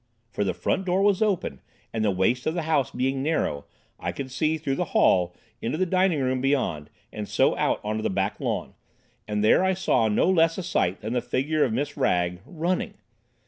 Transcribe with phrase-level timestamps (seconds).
[0.31, 1.61] For the front door was open,
[1.93, 3.65] and the waist of the house being narrow,
[3.99, 7.97] I could see through the hall into the dining room beyond, and so out on
[7.97, 8.73] to the back lawn,
[9.27, 12.95] and there I saw no less a sight than the figure of Miss Wragge—running.